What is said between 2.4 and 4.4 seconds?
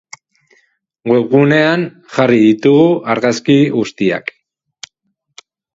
ditugu argazki guztiak.